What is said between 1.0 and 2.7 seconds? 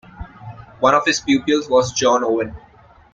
his pupils was John Owen.